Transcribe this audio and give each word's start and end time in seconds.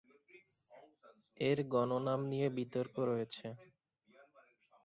এর 1.39 1.59
গণ 1.73 1.89
নাম 2.07 2.19
নিয়ে 2.31 2.47
বিতর্ক 2.57 2.95
রয়েছে। 3.09 3.47